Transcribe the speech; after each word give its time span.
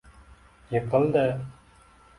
Yiqildi. 0.71 1.27